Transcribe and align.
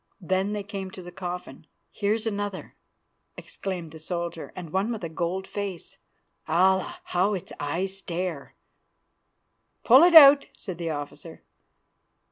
"Then 0.21 0.53
they 0.53 0.63
came 0.63 0.89
to 0.89 1.03
the 1.03 1.11
coffin. 1.11 1.67
"'Here's 1.91 2.25
another,' 2.25 2.75
exclaimed 3.37 3.91
the 3.91 3.99
soldier, 3.99 4.51
'and 4.55 4.71
one 4.71 4.91
with 4.91 5.03
a 5.03 5.09
gold 5.09 5.45
face. 5.45 5.99
Allah! 6.47 7.01
how 7.03 7.35
its 7.35 7.53
eyes 7.59 7.99
stare.' 7.99 8.55
"'Pull 9.83 10.01
it 10.01 10.15
out,' 10.15 10.47
said 10.57 10.79
the 10.79 10.89
officer. 10.89 11.43